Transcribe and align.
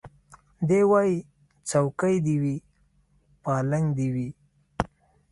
دی 0.67 0.81
وايي 0.91 1.17
څوکۍ 1.69 2.15
دي 2.25 2.35
وي 2.41 2.55
پالنګ 3.43 3.87
دي 3.97 4.07
وي 4.15 4.29